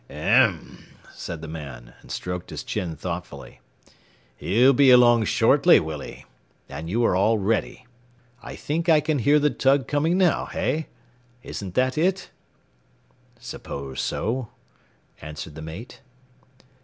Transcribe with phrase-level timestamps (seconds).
[0.09, 0.53] "Em m
[0.89, 3.59] m," said the man, and stroked his chin thoughtfully.
[4.35, 6.25] "He'll be along shortly, will he,
[6.67, 7.85] and you are all ready.
[8.41, 10.87] I think I can hear the tug coming now, hey?
[11.43, 12.31] Isn't that it?"
[13.39, 14.49] "S'pose so,"
[15.21, 16.01] answered the mate.